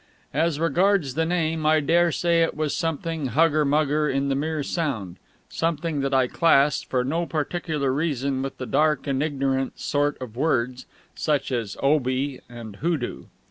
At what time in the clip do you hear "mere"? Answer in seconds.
4.35-4.63